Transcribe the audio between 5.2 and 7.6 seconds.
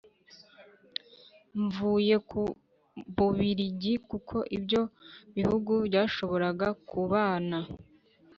bihugu byashoboraga kubana